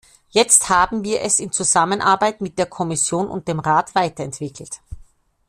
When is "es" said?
1.21-1.39